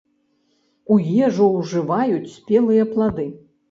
[0.95, 0.97] У
[1.27, 3.33] ежу ўжываюць спелыя плады.